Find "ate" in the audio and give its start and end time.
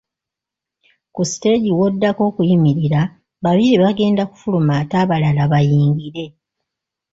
4.81-4.95